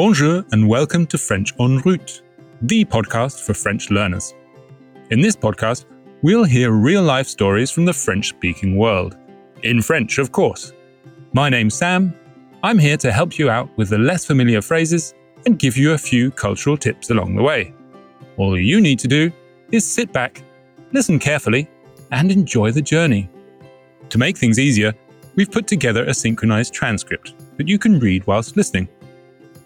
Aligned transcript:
Bonjour 0.00 0.46
and 0.52 0.66
welcome 0.66 1.06
to 1.08 1.18
French 1.18 1.52
en 1.60 1.76
route, 1.84 2.22
the 2.62 2.86
podcast 2.86 3.44
for 3.44 3.52
French 3.52 3.90
learners. 3.90 4.34
In 5.10 5.20
this 5.20 5.36
podcast, 5.36 5.84
we'll 6.22 6.44
hear 6.44 6.72
real 6.72 7.02
life 7.02 7.26
stories 7.26 7.70
from 7.70 7.84
the 7.84 7.92
French 7.92 8.30
speaking 8.30 8.78
world. 8.78 9.18
In 9.62 9.82
French, 9.82 10.16
of 10.16 10.32
course. 10.32 10.72
My 11.34 11.50
name's 11.50 11.74
Sam. 11.74 12.14
I'm 12.62 12.78
here 12.78 12.96
to 12.96 13.12
help 13.12 13.38
you 13.38 13.50
out 13.50 13.68
with 13.76 13.90
the 13.90 13.98
less 13.98 14.24
familiar 14.24 14.62
phrases 14.62 15.12
and 15.44 15.58
give 15.58 15.76
you 15.76 15.92
a 15.92 15.98
few 15.98 16.30
cultural 16.30 16.78
tips 16.78 17.10
along 17.10 17.36
the 17.36 17.42
way. 17.42 17.74
All 18.38 18.58
you 18.58 18.80
need 18.80 19.00
to 19.00 19.06
do 19.06 19.30
is 19.70 19.84
sit 19.84 20.14
back, 20.14 20.42
listen 20.92 21.18
carefully, 21.18 21.68
and 22.10 22.32
enjoy 22.32 22.72
the 22.72 22.80
journey. 22.80 23.28
To 24.08 24.16
make 24.16 24.38
things 24.38 24.58
easier, 24.58 24.94
we've 25.34 25.52
put 25.52 25.66
together 25.66 26.06
a 26.06 26.14
synchronized 26.14 26.72
transcript 26.72 27.34
that 27.58 27.68
you 27.68 27.78
can 27.78 28.00
read 28.00 28.26
whilst 28.26 28.56
listening. 28.56 28.88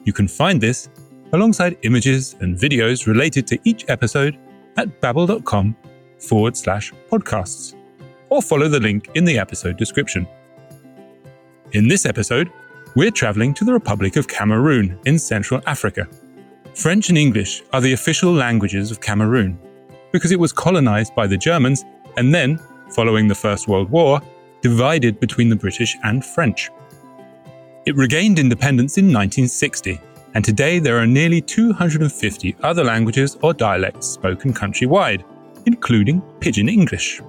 You 0.04 0.12
can 0.12 0.28
find 0.28 0.60
this 0.60 0.88
alongside 1.32 1.78
images 1.82 2.36
and 2.40 2.56
videos 2.56 3.06
related 3.06 3.46
to 3.48 3.58
each 3.64 3.84
episode 3.88 4.38
at 4.76 5.00
babbel.com 5.00 5.76
forward 6.18 6.56
slash 6.56 6.92
podcasts, 7.10 7.74
or 8.28 8.42
follow 8.42 8.68
the 8.68 8.80
link 8.80 9.10
in 9.14 9.24
the 9.24 9.38
episode 9.38 9.76
description. 9.76 10.26
In 11.72 11.88
this 11.88 12.06
episode, 12.06 12.50
we're 12.94 13.10
traveling 13.10 13.54
to 13.54 13.64
the 13.64 13.72
Republic 13.72 14.16
of 14.16 14.28
Cameroon 14.28 14.98
in 15.06 15.18
Central 15.18 15.60
Africa. 15.66 16.06
French 16.74 17.08
and 17.08 17.18
English 17.18 17.62
are 17.72 17.80
the 17.80 17.92
official 17.92 18.32
languages 18.32 18.90
of 18.90 19.00
Cameroon 19.00 19.58
because 20.12 20.30
it 20.30 20.38
was 20.38 20.52
colonized 20.52 21.14
by 21.14 21.26
the 21.26 21.36
Germans 21.36 21.84
and 22.16 22.32
then, 22.32 22.60
following 22.90 23.26
the 23.26 23.34
First 23.34 23.66
World 23.66 23.90
War, 23.90 24.20
divided 24.60 25.18
between 25.18 25.48
the 25.48 25.56
British 25.56 25.96
and 26.04 26.24
French. 26.24 26.70
It 27.86 27.96
regained 27.96 28.38
independence 28.38 28.96
in 28.96 29.06
1960, 29.06 30.00
and 30.32 30.42
today 30.42 30.78
there 30.78 30.96
are 30.96 31.06
nearly 31.06 31.42
250 31.42 32.56
other 32.62 32.82
languages 32.82 33.36
or 33.42 33.52
dialects 33.52 34.06
spoken 34.06 34.54
countrywide, 34.54 35.22
including 35.66 36.22
Pidgin 36.40 36.70
English. 36.70 37.20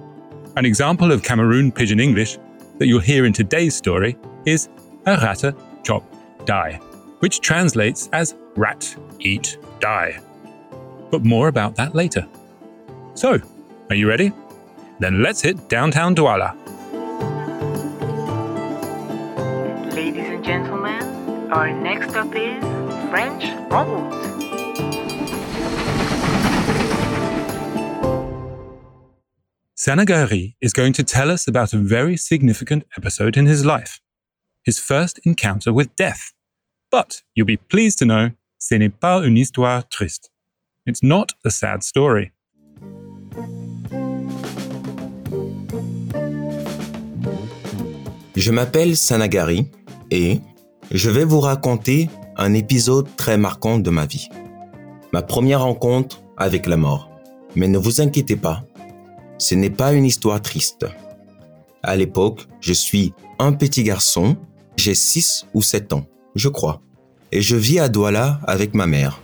An 0.56 0.64
example 0.64 1.12
of 1.12 1.22
Cameroon 1.22 1.70
Pidgin 1.70 2.00
English 2.00 2.38
that 2.78 2.86
you'll 2.86 3.00
hear 3.00 3.26
in 3.26 3.34
today's 3.34 3.76
story 3.76 4.16
is 4.46 4.70
Arata 5.04 5.54
Chop 5.82 6.02
Die, 6.46 6.80
which 7.18 7.40
translates 7.40 8.08
as 8.14 8.34
rat, 8.56 8.96
eat, 9.20 9.58
die. 9.80 10.18
But 11.10 11.22
more 11.22 11.48
about 11.48 11.76
that 11.76 11.94
later. 11.94 12.26
So, 13.12 13.38
are 13.90 13.94
you 13.94 14.08
ready? 14.08 14.32
Then 15.00 15.22
let's 15.22 15.42
hit 15.42 15.68
downtown 15.68 16.14
Douala. 16.14 16.56
Our 21.50 21.72
next 21.72 22.10
stop 22.10 22.34
is 22.34 22.62
French 23.10 23.44
en 23.44 23.88
route. 23.88 24.12
Sanagari 29.76 30.56
is 30.60 30.72
going 30.72 30.92
to 30.94 31.04
tell 31.04 31.30
us 31.30 31.46
about 31.46 31.72
a 31.72 31.78
very 31.78 32.16
significant 32.16 32.84
episode 32.96 33.36
in 33.36 33.46
his 33.46 33.64
life 33.64 34.00
his 34.64 34.80
first 34.80 35.20
encounter 35.24 35.72
with 35.72 35.94
death. 35.94 36.32
But 36.90 37.22
you'll 37.36 37.46
be 37.46 37.56
pleased 37.56 37.98
to 38.00 38.04
know, 38.04 38.32
ce 38.58 38.74
n'est 38.74 38.88
pas 39.00 39.24
une 39.24 39.36
histoire 39.36 39.84
triste. 39.88 40.30
It's 40.86 41.04
not 41.04 41.32
a 41.44 41.50
sad 41.50 41.84
story. 41.84 42.32
Je 48.34 48.50
m'appelle 48.50 48.96
Sanagari 48.96 49.66
et 50.10 50.40
je 50.90 51.10
vais 51.10 51.24
vous 51.24 51.40
raconter 51.40 52.08
un 52.36 52.54
épisode 52.54 53.08
très 53.16 53.38
marquant 53.38 53.78
de 53.78 53.90
ma 53.90 54.06
vie. 54.06 54.28
Ma 55.12 55.22
première 55.22 55.62
rencontre 55.62 56.22
avec 56.36 56.66
la 56.66 56.76
mort. 56.76 57.10
Mais 57.54 57.68
ne 57.68 57.78
vous 57.78 58.00
inquiétez 58.00 58.36
pas, 58.36 58.64
ce 59.38 59.54
n'est 59.54 59.70
pas 59.70 59.92
une 59.92 60.04
histoire 60.04 60.40
triste. 60.40 60.86
À 61.82 61.96
l'époque, 61.96 62.46
je 62.60 62.72
suis 62.72 63.14
un 63.38 63.52
petit 63.52 63.82
garçon, 63.82 64.36
j'ai 64.76 64.94
6 64.94 65.46
ou 65.54 65.62
7 65.62 65.92
ans, 65.92 66.06
je 66.34 66.48
crois, 66.48 66.80
et 67.32 67.40
je 67.40 67.56
vis 67.56 67.78
à 67.78 67.88
Douala 67.88 68.40
avec 68.46 68.74
ma 68.74 68.86
mère. 68.86 69.20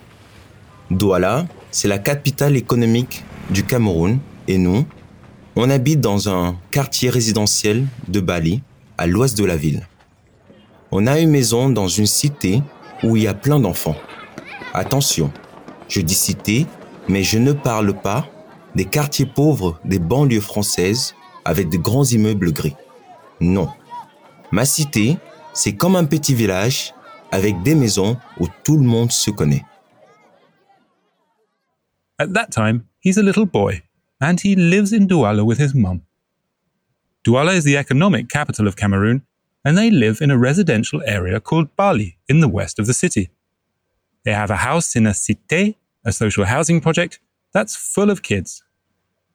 Douala, 0.91 1.47
c'est 1.71 1.89
la 1.89 1.99
capitale 1.99 2.57
économique 2.57 3.25
du 3.51 3.65
Cameroun 3.65 4.19
et 4.49 4.59
nous, 4.59 4.85
on 5.57 5.69
habite 5.69 6.01
dans 6.01 6.29
un 6.29 6.57
quartier 6.71 7.11
résidentiel 7.11 7.87
de 8.09 8.21
Bali, 8.21 8.63
à 8.97 9.07
l'ouest 9.07 9.37
de 9.37 9.45
la 9.45 9.57
ville. 9.57 9.87
On 10.95 11.07
a 11.07 11.19
une 11.19 11.31
maison 11.31 11.71
dans 11.71 11.89
une 11.89 12.07
cité 12.07 12.63
où 13.03 13.17
il 13.17 13.23
y 13.23 13.27
a 13.27 13.33
plein 13.33 13.59
d'enfants. 13.59 13.97
Attention, 14.75 15.33
je 15.89 16.03
dis 16.03 16.15
cité, 16.15 16.67
mais 17.09 17.23
je 17.23 17.39
ne 17.39 17.53
parle 17.53 17.95
pas 17.95 18.27
des 18.75 18.85
quartiers 18.85 19.25
pauvres 19.25 19.81
des 19.87 19.99
banlieues 19.99 20.43
françaises 20.43 21.15
avec 21.47 21.71
de 21.71 21.79
grands 21.79 22.05
immeubles 22.05 22.53
gris. 22.53 22.77
Non. 23.41 23.71
Ma 24.51 24.67
cité, 24.67 25.17
c'est 25.55 25.75
comme 25.75 25.97
un 25.97 26.05
petit 26.05 26.35
village 26.35 26.93
avec 27.31 27.63
des 27.63 27.75
maisons 27.75 28.19
où 28.39 28.47
tout 28.63 28.77
le 28.77 28.85
monde 28.85 29.13
se 29.13 29.31
connaît. 29.31 29.65
At 32.19 32.29
that 32.35 32.49
time, 32.51 32.85
he's 33.01 33.17
a 33.17 33.23
little 33.23 33.47
boy, 33.47 33.83
and 34.21 34.37
he 34.45 34.55
lives 34.55 34.93
in 34.93 35.07
Douala 35.07 35.43
with 35.43 35.59
his 35.59 35.75
mum. 35.75 36.03
Douala 37.25 37.57
is 37.57 37.65
the 37.65 37.79
economic 37.79 38.29
capital 38.29 38.69
of 38.69 38.77
Cameroon, 38.77 39.23
and 39.65 39.77
they 39.77 39.91
live 39.91 40.21
in 40.21 40.31
a 40.31 40.39
residential 40.39 41.03
area 41.07 41.41
called 41.41 41.75
Bali 41.77 42.19
in 42.29 42.41
the 42.41 42.49
west 42.49 42.79
of 42.79 42.87
the 42.87 42.95
city. 42.95 43.31
They 44.25 44.33
have 44.33 44.51
a 44.51 44.57
house 44.57 44.97
in 44.97 45.07
a 45.07 45.11
cité, 45.11 45.77
a 46.05 46.13
social 46.13 46.45
housing 46.45 46.81
project, 46.81 47.21
that's 47.53 47.77
full 47.77 48.11
of 48.11 48.23
kids. 48.23 48.63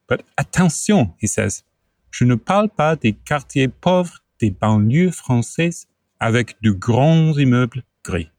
But 0.07 0.23
attention, 0.37 1.13
he 1.17 1.27
says, 1.27 1.63
je 2.11 2.25
ne 2.25 2.35
parle 2.35 2.69
pas 2.69 2.95
des 2.95 3.13
quartiers 3.13 3.67
pauvres 3.67 4.21
des 4.39 4.51
banlieues 4.51 5.11
françaises 5.11 5.87
avec 6.19 6.55
de 6.61 6.71
grands 6.71 7.37
immeubles 7.37 7.83
gris. 8.03 8.31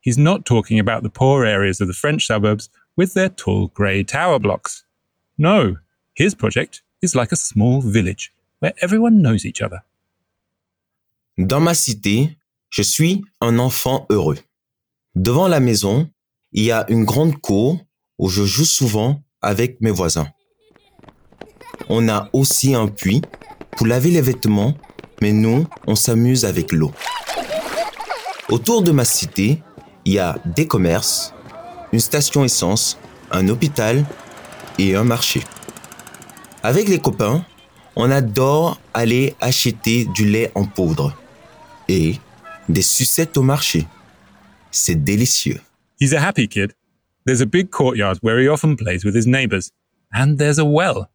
He's 0.00 0.18
not 0.18 0.44
talking 0.44 0.78
about 0.78 1.02
the 1.02 1.10
poor 1.10 1.44
areas 1.44 1.80
of 1.80 1.88
the 1.88 1.94
French 1.94 2.26
suburbs 2.26 2.68
with 2.96 3.14
their 3.14 3.28
tall 3.28 3.68
grey 3.68 4.02
tower 4.02 4.38
blocks. 4.38 4.84
No, 5.36 5.76
his 6.14 6.34
project 6.34 6.82
is 7.02 7.14
like 7.14 7.32
a 7.32 7.36
small 7.36 7.80
village 7.82 8.32
where 8.60 8.72
everyone 8.80 9.20
knows 9.20 9.44
each 9.44 9.60
other. 9.60 9.82
Dans 11.38 11.60
ma 11.60 11.74
cité, 11.74 12.38
je 12.70 12.80
suis 12.80 13.22
un 13.42 13.58
enfant 13.58 14.06
heureux. 14.08 14.38
Devant 15.14 15.48
la 15.48 15.60
maison, 15.60 16.08
il 16.52 16.64
y 16.64 16.72
a 16.72 16.86
une 16.88 17.04
grande 17.04 17.36
cour 17.36 17.78
où 18.18 18.30
je 18.30 18.44
joue 18.44 18.64
souvent 18.64 19.20
avec 19.42 19.82
mes 19.82 19.90
voisins. 19.90 20.28
On 21.90 22.08
a 22.08 22.30
aussi 22.32 22.74
un 22.74 22.88
puits 22.88 23.20
pour 23.72 23.86
laver 23.86 24.10
les 24.10 24.22
vêtements, 24.22 24.78
mais 25.20 25.32
nous, 25.32 25.66
on 25.86 25.94
s'amuse 25.94 26.46
avec 26.46 26.72
l'eau. 26.72 26.90
Autour 28.48 28.80
de 28.80 28.92
ma 28.92 29.04
cité, 29.04 29.62
il 30.06 30.14
y 30.14 30.18
a 30.18 30.38
des 30.46 30.66
commerces, 30.66 31.34
une 31.92 32.00
station 32.00 32.44
essence, 32.44 32.96
un 33.30 33.46
hôpital 33.48 34.06
et 34.78 34.96
un 34.96 35.04
marché. 35.04 35.42
Avec 36.62 36.88
les 36.88 36.98
copains, 36.98 37.44
on 37.94 38.10
adore 38.10 38.80
aller 38.94 39.34
acheter 39.42 40.06
du 40.06 40.24
lait 40.24 40.50
en 40.54 40.64
poudre 40.64 41.14
et 41.88 42.18
des 42.68 42.82
sucettes 42.82 43.36
au 43.36 43.42
marché. 43.42 43.86
C'est 44.70 44.96
délicieux. 44.96 45.60
He's 45.98 46.12
a 46.12 46.20
happy 46.20 46.46
kid. 46.48 46.74
There's 47.24 47.40
a 47.40 47.46
big 47.46 47.70
courtyard 47.70 48.18
where 48.20 48.38
he 48.38 48.48
often 48.48 48.76
plays 48.76 49.04
with 49.04 49.14
his 49.14 49.26
neighbours. 49.26 49.72
And 50.12 50.38
there's 50.38 50.58
a 50.58 50.64
well, 50.64 51.10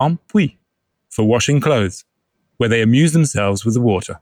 un 0.00 0.18
puits, 0.28 0.56
for 1.10 1.24
washing 1.26 1.60
clothes, 1.60 2.04
where 2.56 2.68
they 2.68 2.82
amuse 2.82 3.12
themselves 3.12 3.64
with 3.64 3.74
the 3.74 3.80
water. 3.80 4.20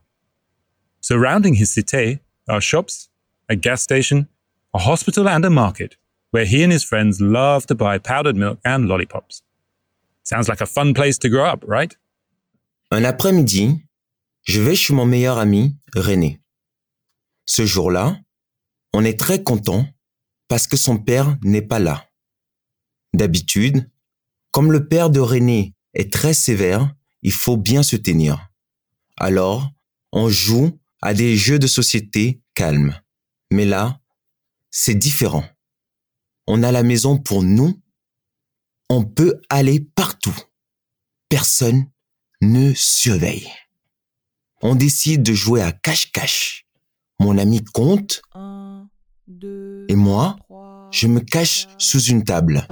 Surrounding 0.99 1.55
his 1.55 1.71
cité 1.71 2.19
are 2.49 2.61
shops, 2.61 3.09
a 3.49 3.55
gas 3.55 3.81
station, 3.81 4.27
a 4.73 4.79
hospital, 4.79 5.27
and 5.27 5.45
a 5.45 5.49
market, 5.49 5.95
where 6.31 6.45
he 6.45 6.63
and 6.63 6.71
his 6.71 6.83
friends 6.83 7.21
love 7.21 7.65
to 7.67 7.75
buy 7.75 7.97
powdered 7.97 8.35
milk 8.35 8.59
and 8.65 8.87
lollipops. 8.87 9.41
Sounds 10.23 10.47
like 10.47 10.61
a 10.61 10.65
fun 10.65 10.93
place 10.93 11.17
to 11.19 11.29
grow 11.29 11.45
up, 11.45 11.63
right? 11.65 11.95
Un 12.91 13.05
après-midi, 13.05 13.83
je 14.43 14.61
vais 14.61 14.75
chez 14.75 14.93
mon 14.93 15.05
meilleur 15.05 15.37
ami, 15.37 15.77
René. 15.95 16.41
Ce 17.45 17.65
jour-là, 17.65 18.19
on 18.93 19.03
est 19.03 19.19
très 19.19 19.43
content 19.43 19.87
parce 20.47 20.67
que 20.67 20.77
son 20.77 20.97
père 20.97 21.37
n'est 21.43 21.61
pas 21.61 21.79
là. 21.79 22.09
D'habitude, 23.13 23.89
comme 24.51 24.71
le 24.71 24.87
père 24.87 25.09
de 25.09 25.19
René 25.19 25.75
est 25.93 26.11
très 26.11 26.33
sévère, 26.33 26.93
il 27.21 27.31
faut 27.31 27.57
bien 27.57 27.83
se 27.83 27.95
tenir. 27.95 28.49
Alors, 29.17 29.69
on 30.11 30.29
joue 30.29 30.79
à 31.01 31.13
des 31.13 31.35
jeux 31.37 31.59
de 31.59 31.67
société 31.67 32.41
calmes. 32.53 32.99
Mais 33.51 33.65
là, 33.65 33.99
c'est 34.71 34.95
différent. 34.95 35.45
On 36.47 36.63
a 36.63 36.71
la 36.71 36.83
maison 36.83 37.17
pour 37.17 37.43
nous. 37.43 37.81
On 38.89 39.03
peut 39.03 39.41
aller 39.49 39.79
partout. 39.79 40.35
Personne 41.29 41.85
ne 42.41 42.73
surveille. 42.73 43.49
On 44.63 44.75
décide 44.75 45.23
de 45.23 45.33
jouer 45.33 45.61
à 45.61 45.71
cache-cache. 45.71 46.65
Mon 47.19 47.37
ami 47.37 47.63
compte. 47.63 48.21
1, 48.35 48.87
Et 49.87 49.95
moi, 49.95 50.35
je 50.91 51.07
me 51.07 51.19
cache 51.19 51.67
sous 51.79 52.01
une 52.03 52.23
table. 52.23 52.67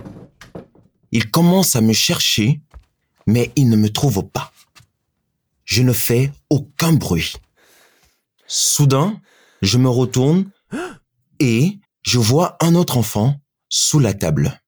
Il 1.12 1.32
commence 1.32 1.76
à 1.76 1.82
me 1.82 1.94
chercher, 1.94 2.62
mais 3.26 3.52
il 3.56 3.70
ne 3.70 3.76
me 3.76 3.90
trouve 3.90 4.24
pas. 4.28 4.52
Je 5.66 5.82
ne 5.82 5.94
fais 5.94 6.32
aucun 6.50 6.94
bruit. 6.94 7.34
Soudain, 8.46 9.20
je 9.64 9.78
me 9.78 9.90
retourne 9.90 10.52
et 11.40 11.80
je 12.04 12.20
vois 12.20 12.58
un 12.62 12.76
autre 12.76 12.98
enfant 12.98 13.40
sous 13.68 14.00
la 14.00 14.14
table. 14.14 14.62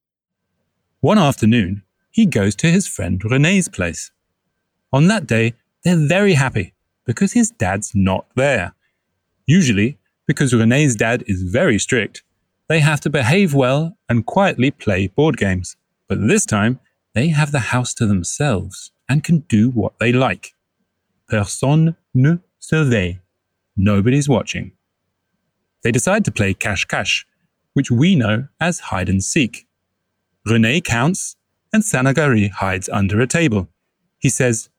One 1.03 1.17
afternoon, 1.17 1.81
he 2.11 2.27
goes 2.27 2.55
to 2.57 2.67
his 2.67 2.87
friend 2.87 3.21
René's 3.23 3.69
place. 3.69 4.11
On 4.91 5.07
that 5.07 5.21
day, 5.21 5.53
they're 5.83 5.97
very 5.97 6.33
happy 6.35 6.73
because 7.05 7.33
his 7.33 7.51
dad's 7.51 7.91
not 7.93 8.25
there. 8.35 8.73
Usually, 9.45 9.97
because 10.27 10.53
René's 10.53 10.95
dad 10.95 11.23
is 11.27 11.43
very 11.43 11.77
strict, 11.79 12.23
they 12.69 12.79
have 12.79 13.01
to 13.01 13.09
behave 13.09 13.53
well 13.53 13.97
and 14.07 14.25
quietly 14.25 14.71
play 14.71 15.07
board 15.07 15.37
games. 15.37 15.75
But 16.07 16.27
this 16.27 16.45
time, 16.45 16.79
they 17.13 17.27
have 17.29 17.51
the 17.51 17.71
house 17.73 17.93
to 17.95 18.05
themselves 18.05 18.91
and 19.09 19.23
can 19.23 19.39
do 19.39 19.69
what 19.69 19.99
they 19.99 20.13
like. 20.13 20.53
Personne 21.27 21.95
ne 22.13 22.39
surveille. 22.61 23.19
Nobody's 23.75 24.29
watching. 24.29 24.71
They 25.83 25.91
decide 25.91 26.23
to 26.25 26.31
play 26.31 26.53
cache 26.53 26.85
cache, 26.85 27.25
which 27.73 27.91
we 27.91 28.15
know 28.15 28.47
as 28.59 28.79
hide 28.79 29.09
and 29.09 29.23
seek. 29.23 29.67
René 30.47 30.83
counts 30.83 31.35
and 31.73 31.83
Sanagari 31.83 32.51
hides 32.51 32.89
under 32.89 33.19
a 33.19 33.27
table. 33.27 33.67
He 34.17 34.29
says, 34.29 34.69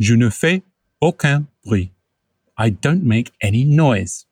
Je 0.00 0.16
ne 0.16 0.30
fais 0.30 0.62
aucun 1.02 1.46
I 1.72 2.70
don't 2.70 3.04
make 3.04 3.32
any 3.40 3.64
noise. 3.64 4.26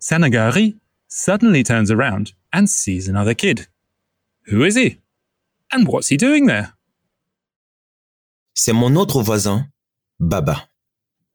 Sanagari 0.00 0.78
suddenly 1.08 1.62
turns 1.64 1.90
around 1.90 2.32
and 2.52 2.68
sees 2.68 3.08
another 3.08 3.34
kid. 3.34 3.66
Who 4.46 4.64
is 4.64 4.76
he? 4.76 4.98
And 5.72 5.88
what's 5.88 6.08
he 6.08 6.16
doing 6.16 6.46
there? 6.46 6.74
C'est 8.54 8.72
mon 8.72 8.96
autre 8.96 9.22
voisin, 9.22 9.66
Baba. 10.20 10.68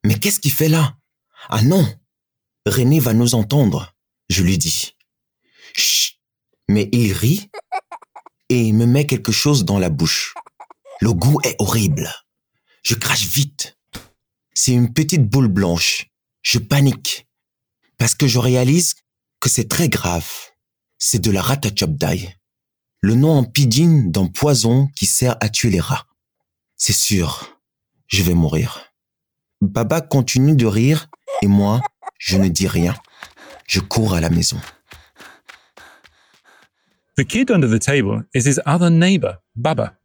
Mais 0.03 0.19
qu'est-ce 0.19 0.39
qu'il 0.39 0.51
fait 0.51 0.69
là? 0.69 0.95
Ah 1.49 1.61
non 1.63 1.85
René 2.65 2.99
va 2.99 3.13
nous 3.13 3.35
entendre, 3.35 3.95
je 4.29 4.43
lui 4.43 4.57
dis. 4.57 4.95
Chut 5.73 6.19
Mais 6.69 6.89
il 6.91 7.13
rit 7.13 7.49
et 8.49 8.71
me 8.71 8.85
met 8.85 9.05
quelque 9.05 9.31
chose 9.31 9.65
dans 9.65 9.79
la 9.79 9.89
bouche. 9.89 10.33
Le 11.01 11.13
goût 11.13 11.39
est 11.43 11.55
horrible. 11.59 12.09
Je 12.83 12.95
crache 12.95 13.25
vite. 13.25 13.76
C'est 14.59 14.73
une 14.73 14.91
petite 14.91 15.29
boule 15.29 15.49
blanche. 15.49 16.07
Je 16.41 16.57
panique 16.57 17.27
parce 17.99 18.15
que 18.15 18.25
je 18.25 18.39
réalise 18.39 18.95
que 19.39 19.49
c'est 19.49 19.69
très 19.69 19.87
grave. 19.87 20.27
C'est 20.97 21.19
de 21.19 21.29
la 21.29 21.43
ratachopdai, 21.43 22.35
le 23.01 23.13
nom 23.13 23.37
en 23.37 23.43
pidgin 23.43 24.09
d'un 24.09 24.25
poison 24.25 24.87
qui 24.95 25.05
sert 25.05 25.37
à 25.41 25.49
tuer 25.49 25.69
les 25.69 25.79
rats. 25.79 26.07
C'est 26.75 26.91
sûr, 26.91 27.61
je 28.07 28.23
vais 28.23 28.33
mourir. 28.33 28.91
Baba 29.61 30.01
continue 30.01 30.55
de 30.55 30.65
rire 30.65 31.07
et 31.43 31.47
moi, 31.47 31.79
je 32.17 32.37
ne 32.37 32.47
dis 32.47 32.67
rien. 32.67 32.95
Je 33.67 33.79
cours 33.79 34.15
à 34.15 34.21
la 34.21 34.31
maison. 34.31 34.59
The 37.15 37.23
kid 37.23 37.51
under 37.51 37.69
the 37.69 37.79
table 37.79 38.25
is 38.33 38.47
his 38.47 38.59
other 38.65 38.89
neighbor, 38.89 39.37
Baba. 39.55 39.99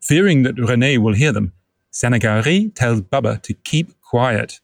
Fearing 0.00 0.44
that 0.44 0.54
René 0.54 0.96
will 0.96 1.14
hear 1.14 1.34
them, 1.34 1.52
Sanagari 2.00 2.74
tells 2.74 3.02
Baba 3.02 3.38
to 3.42 3.52
keep 3.52 4.00
quiet, 4.00 4.60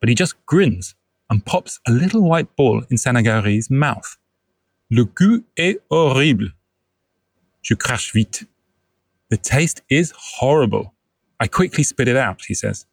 but 0.00 0.10
he 0.10 0.14
just 0.14 0.34
grins 0.44 0.94
and 1.30 1.46
pops 1.46 1.80
a 1.88 1.90
little 1.90 2.22
white 2.22 2.54
ball 2.56 2.82
in 2.90 2.98
Sanagari's 2.98 3.70
mouth. 3.70 4.18
Le 4.90 5.06
goût 5.06 5.44
est 5.56 5.78
horrible. 5.90 6.50
Je 7.62 7.74
crache 7.74 8.12
vite. 8.12 8.44
The 9.30 9.38
taste 9.38 9.80
is 9.88 10.12
horrible. 10.36 10.92
I 11.40 11.46
quickly 11.46 11.84
spit 11.84 12.06
it 12.06 12.16
out, 12.16 12.42
he 12.48 12.54
says. 12.54 12.84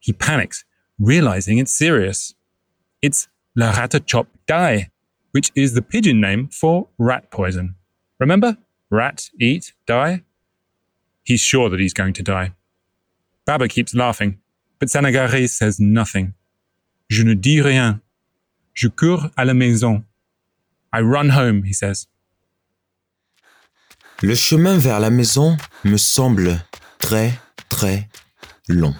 He 0.00 0.12
panics, 0.12 0.64
realizing 0.98 1.56
it's 1.56 1.72
serious. 1.72 2.34
It's 3.00 3.28
la 3.56 3.72
ratachop 3.72 4.26
die, 4.46 4.90
which 5.30 5.50
is 5.54 5.72
the 5.72 5.80
pidgin 5.80 6.20
name 6.20 6.48
for 6.48 6.88
rat 6.98 7.30
poison. 7.30 7.76
Remember? 8.20 8.58
Rat, 8.90 9.30
eat, 9.40 9.72
die? 9.86 10.24
He's 11.24 11.40
sure 11.40 11.70
that 11.70 11.80
he's 11.80 11.94
going 11.94 12.12
to 12.12 12.22
die. 12.22 12.52
Baba 13.46 13.68
keeps 13.68 13.94
laughing, 13.94 14.38
but 14.78 14.88
Sanagari 14.88 15.48
says 15.48 15.78
nothing. 15.78 16.32
Je 17.08 17.22
ne 17.22 17.34
dis 17.34 17.60
rien. 17.60 18.00
Je 18.72 18.88
cours 18.88 19.28
à 19.36 19.44
la 19.44 19.54
maison. 19.54 20.02
I 20.92 21.00
run 21.00 21.30
home, 21.30 21.64
he 21.64 21.74
says. 21.74 22.06
Le 24.22 24.34
chemin 24.34 24.78
vers 24.78 25.00
la 25.00 25.10
maison 25.10 25.56
me 25.84 25.98
semble 25.98 26.64
très, 26.98 27.32
très 27.68 28.08
long. 28.68 28.94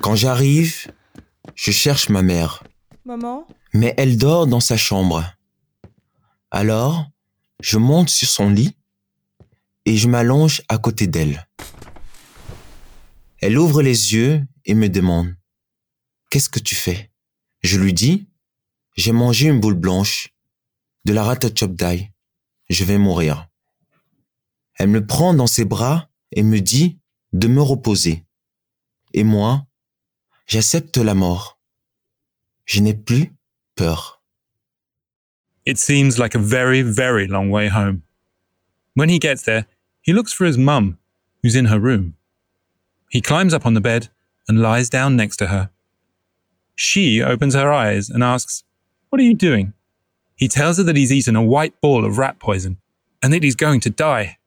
Quand 0.00 0.14
j'arrive, 0.14 0.86
je 1.56 1.72
cherche 1.72 2.08
ma 2.08 2.22
mère. 2.22 2.62
Maman? 3.04 3.46
Mais 3.74 3.94
elle 3.96 4.16
dort 4.16 4.46
dans 4.46 4.60
sa 4.60 4.76
chambre. 4.76 5.24
Alors, 6.50 7.10
je 7.60 7.78
monte 7.78 8.10
sur 8.10 8.28
son 8.28 8.48
lit 8.48 8.76
et 9.84 9.96
je 9.96 10.06
m'allonge 10.06 10.62
à 10.68 10.78
côté 10.78 11.06
d'elle. 11.08 11.46
Elle 13.40 13.56
ouvre 13.56 13.82
les 13.82 14.14
yeux 14.14 14.44
et 14.64 14.74
me 14.74 14.88
demande 14.88 15.36
Qu'est-ce 16.30 16.48
que 16.48 16.58
tu 16.58 16.74
fais? 16.74 17.10
Je 17.62 17.78
lui 17.78 17.92
dis 17.92 18.26
J'ai 18.96 19.12
mangé 19.12 19.48
une 19.48 19.60
boule 19.60 19.74
blanche, 19.74 20.34
de 21.04 21.12
la 21.12 21.22
ratachopdai. 21.22 22.12
Je 22.68 22.84
vais 22.84 22.98
mourir. 22.98 23.48
Elle 24.74 24.88
me 24.88 25.06
prend 25.06 25.34
dans 25.34 25.46
ses 25.46 25.64
bras 25.64 26.10
et 26.32 26.42
me 26.42 26.60
dit 26.60 26.98
de 27.32 27.48
me 27.48 27.62
reposer. 27.62 28.24
Et 29.14 29.24
moi, 29.24 29.66
j'accepte 30.46 30.98
la 30.98 31.14
mort. 31.14 31.58
Je 32.64 32.80
n'ai 32.80 32.94
plus 32.94 33.32
peur. 33.74 34.22
It 35.64 35.78
seems 35.78 36.18
like 36.18 36.34
a 36.34 36.38
very, 36.38 36.82
very 36.82 37.26
long 37.26 37.50
way 37.50 37.68
home. 37.68 38.02
When 38.94 39.08
he 39.08 39.18
gets 39.18 39.44
there, 39.44 39.66
he 40.02 40.12
looks 40.12 40.32
for 40.32 40.46
his 40.46 40.58
mum, 40.58 40.98
who's 41.42 41.54
in 41.54 41.66
her 41.66 41.78
room. 41.78 42.17
He 43.08 43.20
climbs 43.20 43.54
up 43.54 43.64
on 43.64 43.74
the 43.74 43.80
bed 43.80 44.08
and 44.48 44.60
lies 44.60 44.90
down 44.90 45.16
next 45.16 45.36
to 45.38 45.48
her. 45.48 45.70
She 46.74 47.22
opens 47.22 47.54
her 47.54 47.72
eyes 47.72 48.08
and 48.08 48.22
asks, 48.22 48.64
What 49.08 49.20
are 49.20 49.24
you 49.24 49.34
doing? 49.34 49.72
He 50.36 50.48
tells 50.48 50.78
her 50.78 50.84
that 50.84 50.96
he's 50.96 51.12
eaten 51.12 51.34
a 51.34 51.42
white 51.42 51.80
ball 51.80 52.04
of 52.04 52.18
rat 52.18 52.38
poison 52.38 52.76
and 53.22 53.32
that 53.32 53.42
he's 53.42 53.56
going 53.56 53.80
to 53.80 53.90
die. 53.90 54.38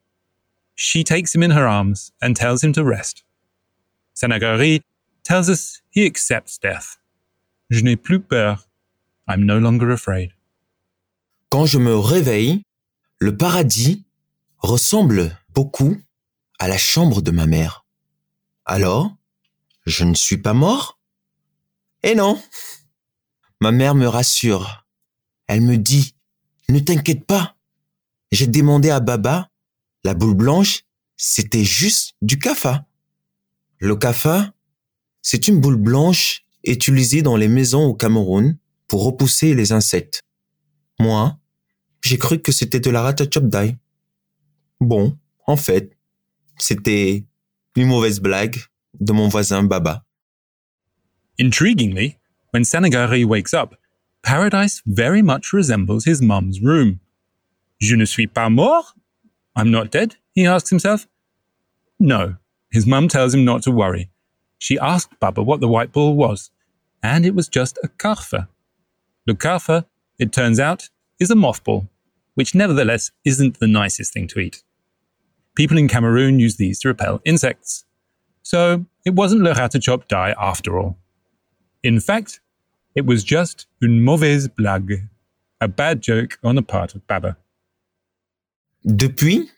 She 0.75 1.03
takes 1.03 1.36
him 1.36 1.44
in 1.44 1.51
her 1.51 1.68
arms 1.68 2.12
and 2.22 2.36
tells 2.36 2.63
him 2.63 2.74
to 2.74 2.84
rest. 2.84 3.24
Sanagari 4.15 4.84
tells 5.24 5.50
us 5.50 5.82
he 5.89 6.06
accepts 6.06 6.58
death. 6.58 6.98
Je 7.70 7.84
n'ai 7.84 7.96
plus 7.96 8.20
peur. 8.20 8.60
I'm 9.27 9.46
no 9.46 9.58
longer 9.58 9.91
afraid. 9.91 10.34
Quand 11.50 11.65
je 11.65 11.80
me 11.80 11.98
réveille, 11.98 12.63
le 13.20 13.36
paradis 13.36 14.03
ressemble 14.60 15.38
beaucoup 15.53 15.98
à 16.60 16.68
la 16.68 16.77
chambre 16.77 17.22
de 17.22 17.32
ma 17.32 17.46
mère. 17.46 17.81
Alors, 18.65 19.15
je 19.86 20.03
ne 20.03 20.13
suis 20.13 20.38
pas 20.38 20.53
mort? 20.53 21.00
Eh 22.03 22.15
non 22.15 22.41
Ma 23.60 23.72
mère 23.72 23.96
me 23.96 24.08
rassure. 24.08 24.86
Elle 25.48 25.62
me 25.62 25.77
dit, 25.77 26.15
ne 26.70 26.80
t'inquiète 26.80 27.25
pas. 27.25 27.56
J'ai 28.32 28.48
demandé 28.48 28.89
à 28.89 29.00
Baba, 29.00 29.50
la 30.03 30.13
boule 30.13 30.36
blanche, 30.36 30.84
c'était 31.18 31.63
juste 31.63 32.15
du 32.22 32.39
kafa. 32.39 32.86
Le 33.80 33.96
kafa, 33.96 34.53
c'est 35.22 35.48
une 35.48 35.60
boule 35.60 35.75
blanche 35.75 36.46
utilisée 36.63 37.22
dans 37.22 37.36
les 37.36 37.48
maisons 37.48 37.86
au 37.86 37.94
Cameroun 37.94 38.58
pour 38.88 39.03
repousser 39.03 39.53
les 39.53 39.72
insectes. 39.72 40.24
Moi, 41.00 41.38
j'ai 42.03 42.18
cru 42.18 42.41
que 42.41 42.51
c'était 42.51 42.80
de 42.80 42.89
la 42.89 43.01
ratachopdai. 43.01 43.77
Bon, 44.80 45.18
en 45.46 45.58
fait, 45.58 45.98
c'était 46.58 47.25
une 47.75 47.88
mauvaise 47.88 48.20
blague 48.20 48.58
de 49.00 49.13
mon 49.13 49.30
voisin 49.30 49.63
Baba. 49.63 50.04
Intriguingly, 51.40 52.18
when 52.51 52.63
Sanagari 52.63 53.25
wakes 53.25 53.54
up, 53.54 53.75
Paradise 54.24 54.82
very 54.86 55.22
much 55.22 55.54
resembles 55.54 56.06
his 56.06 56.22
mum's 56.22 56.62
room. 56.62 57.00
Je 57.80 57.96
ne 57.96 58.06
suis 58.06 58.28
pas 58.28 58.50
mort? 58.50 58.86
I'm 59.56 59.72
not 59.72 59.90
dead? 59.92 60.16
he 60.34 60.46
asks 60.46 60.70
himself. 60.70 61.08
No, 62.00 62.36
his 62.72 62.86
mum 62.86 63.08
tells 63.08 63.34
him 63.34 63.44
not 63.44 63.63
to 63.63 63.72
worry. 63.72 64.10
She 64.60 64.78
asked 64.78 65.20
Baba 65.20 65.42
what 65.42 65.60
the 65.60 65.68
white 65.68 65.92
ball 65.92 66.16
was, 66.16 66.51
and 67.01 67.25
it 67.25 67.34
was 67.34 67.48
just 67.48 67.80
a 67.84 67.88
karfa. 67.88 68.48
Le 69.25 69.34
karfa, 69.34 69.86
it 70.20 70.32
turns 70.32 70.60
out, 70.60 70.90
is 71.20 71.32
a 71.32 71.36
mothball, 71.36 71.88
which 72.36 72.54
nevertheless 72.54 73.12
isn't 73.25 73.60
the 73.60 73.68
nicest 73.68 74.13
thing 74.13 74.28
to 74.28 74.40
eat. 74.40 74.63
People 75.55 75.77
in 75.77 75.88
Cameroon 75.88 76.39
use 76.39 76.58
these 76.58 76.79
to 76.79 76.88
repel 76.88 77.20
insects. 77.25 77.86
So 78.43 78.86
it 79.05 79.15
wasn't 79.15 79.41
Le 79.41 79.53
Ratachop 79.53 80.08
die 80.08 80.34
after 80.38 80.77
all. 80.79 80.98
In 81.84 82.00
fact, 82.00 82.41
It 82.96 83.05
was 83.05 83.24
just 83.24 83.70
une 83.81 84.01
mauvaise 84.01 84.50
blague, 84.50 85.08
a 85.62 85.67
bad 85.70 86.03
joke 86.03 86.38
on 86.43 86.55
the 86.55 86.62
part 86.62 86.93
of 86.93 87.08
Baba. 87.08 87.38
Depuis, 88.84 89.50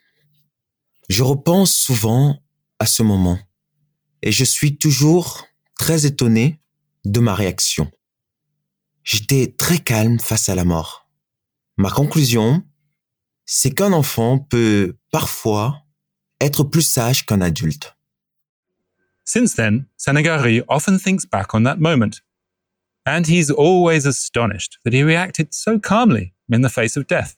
je 1.08 1.22
repense 1.24 1.74
souvent 1.74 2.40
à 2.78 2.86
ce 2.86 3.02
moment 3.02 3.38
et 4.22 4.30
je 4.30 4.44
suis 4.44 4.76
toujours 4.76 5.46
très 5.76 6.06
étonné 6.06 6.60
de 7.04 7.18
ma 7.18 7.34
réaction. 7.34 7.90
J'étais 9.02 9.52
très 9.58 9.78
calme 9.78 10.20
face 10.20 10.48
à 10.48 10.54
la 10.54 10.64
mort. 10.64 11.08
Ma 11.76 11.90
conclusion, 11.90 12.62
c'est 13.46 13.72
qu'un 13.72 13.92
enfant 13.92 14.38
peut 14.38 14.96
parfois 15.10 15.83
être 16.44 16.64
plus 16.64 16.86
sage 16.86 17.24
qu'un 17.26 17.40
adulte. 17.40 17.94
Since 19.24 19.54
then, 19.54 19.86
Sanagari 19.98 20.62
often 20.68 20.98
thinks 20.98 21.24
back 21.24 21.54
on 21.54 21.62
that 21.62 21.80
moment, 21.80 22.20
and 23.06 23.26
he's 23.26 23.50
always 23.50 24.04
astonished 24.04 24.78
that 24.84 24.92
he 24.92 25.02
reacted 25.02 25.54
so 25.54 25.78
calmly 25.78 26.34
in 26.50 26.60
the 26.60 26.68
face 26.68 26.96
of 26.96 27.06
death. 27.06 27.36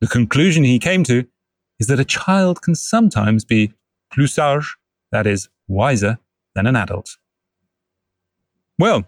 The 0.00 0.06
conclusion 0.06 0.64
he 0.64 0.78
came 0.78 1.04
to 1.04 1.26
is 1.78 1.86
that 1.88 2.00
a 2.00 2.04
child 2.04 2.62
can 2.62 2.74
sometimes 2.74 3.44
be 3.44 3.74
plus 4.12 4.34
sage, 4.34 4.76
that 5.12 5.26
is, 5.26 5.48
wiser 5.68 6.18
than 6.54 6.66
an 6.66 6.76
adult. 6.76 7.18
Well, 8.78 9.04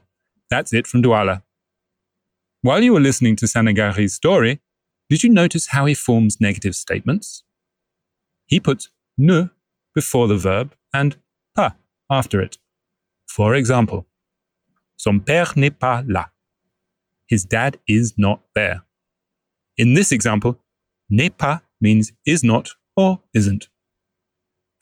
that's 0.51 0.75
it 0.75 0.87
from 0.87 1.03
Douala. 1.03 1.43
While 2.61 2.83
you 2.83 2.93
were 2.93 3.01
listening 3.01 3.37
to 3.37 3.47
Sanagari's 3.47 4.15
story, 4.15 4.61
did 5.09 5.25
you 5.25 5.31
notice 5.31 5.69
how 5.69 5.87
he 5.87 5.95
forms 5.95 6.41
negative 6.41 6.75
statements? 6.75 7.43
He 8.53 8.61
puts 8.61 8.91
ne 9.17 9.49
before 9.95 10.29
the 10.29 10.37
verb 10.37 10.75
and 10.93 11.17
pas 11.55 11.73
after 12.11 12.39
it. 12.43 12.59
For 13.27 13.55
example, 13.55 14.05
son 14.99 15.21
père 15.21 15.57
n'est 15.57 15.79
pas 15.79 16.05
là. 16.07 16.27
His 17.27 17.47
dad 17.47 17.79
is 17.89 18.13
not 18.19 18.41
there. 18.55 18.85
In 19.79 19.95
this 19.95 20.13
example, 20.13 20.59
n'est 21.09 21.39
pas 21.39 21.63
means 21.81 22.13
is 22.27 22.45
not 22.45 22.75
or 22.95 23.23
isn't. 23.33 23.69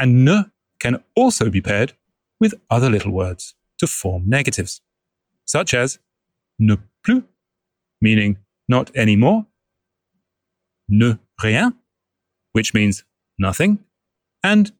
And 0.01 0.25
ne 0.25 0.47
can 0.81 1.05
also 1.15 1.49
be 1.49 1.61
paired 1.61 1.93
with 2.41 2.55
other 2.71 2.91
little 2.91 3.13
words 3.13 3.55
to 3.79 3.87
form 3.87 4.25
negatives, 4.27 4.81
such 5.45 5.75
as 5.75 6.01
ne 6.59 6.77
plus, 7.05 7.23
meaning 8.01 8.39
not 8.69 8.91
anymore, 8.97 9.47
ne 10.89 11.21
rien, 11.41 11.75
which 12.53 12.75
means 12.75 13.05
nothing, 13.41 13.79
and 14.45 14.71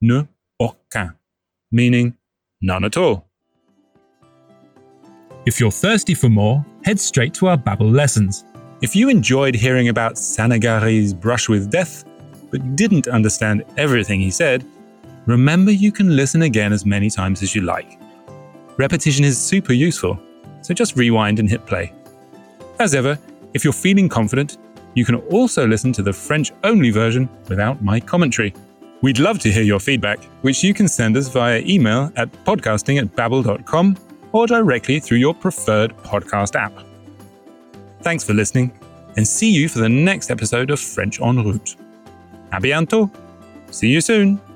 ne 0.00 0.28
aucun, 0.60 1.14
meaning 1.72 2.14
none 2.60 2.84
at 2.84 2.96
all. 2.96 3.26
If 5.44 5.58
you're 5.58 5.72
thirsty 5.72 6.14
for 6.14 6.28
more, 6.28 6.64
head 6.84 7.00
straight 7.00 7.34
to 7.34 7.48
our 7.48 7.56
Babbel 7.56 7.92
lessons. 7.92 8.44
If 8.80 8.94
you 8.94 9.08
enjoyed 9.08 9.54
hearing 9.56 9.88
about 9.88 10.14
Sanagari's 10.14 11.12
brush 11.12 11.48
with 11.48 11.70
death, 11.70 12.04
but 12.50 12.76
didn't 12.76 13.08
understand 13.08 13.64
everything 13.76 14.20
he 14.20 14.30
said, 14.30 14.64
remember 15.26 15.72
you 15.72 15.90
can 15.90 16.14
listen 16.14 16.42
again 16.42 16.72
as 16.72 16.86
many 16.86 17.10
times 17.10 17.42
as 17.42 17.54
you 17.54 17.62
like. 17.62 17.98
Repetition 18.76 19.24
is 19.24 19.38
super 19.38 19.72
useful, 19.72 20.18
so 20.60 20.74
just 20.74 20.96
rewind 20.96 21.38
and 21.38 21.48
hit 21.48 21.66
play. 21.66 21.92
As 22.78 22.94
ever, 22.94 23.18
if 23.54 23.64
you're 23.64 23.72
feeling 23.72 24.08
confident, 24.08 24.58
you 24.94 25.04
can 25.04 25.16
also 25.30 25.66
listen 25.66 25.92
to 25.92 26.02
the 26.02 26.12
French 26.12 26.52
only 26.64 26.90
version 26.90 27.28
without 27.48 27.82
my 27.82 28.00
commentary. 28.00 28.54
We'd 29.00 29.18
love 29.18 29.38
to 29.40 29.50
hear 29.50 29.62
your 29.62 29.80
feedback, 29.80 30.22
which 30.42 30.62
you 30.62 30.74
can 30.74 30.86
send 30.88 31.16
us 31.16 31.28
via 31.28 31.60
email 31.66 32.12
at 32.16 32.30
podcasting 32.44 33.00
at 33.00 33.14
babbel.com 33.16 33.96
or 34.32 34.46
directly 34.46 35.00
through 35.00 35.18
your 35.18 35.34
preferred 35.34 35.96
podcast 35.98 36.54
app. 36.54 36.72
Thanks 38.02 38.24
for 38.24 38.32
listening, 38.34 38.72
and 39.16 39.26
see 39.26 39.50
you 39.50 39.68
for 39.68 39.78
the 39.78 39.88
next 39.88 40.30
episode 40.30 40.70
of 40.70 40.80
French 40.80 41.20
en 41.20 41.36
route. 41.36 41.76
À 42.52 42.60
bientôt! 42.60 43.10
See 43.70 43.88
you 43.88 44.00
soon! 44.00 44.51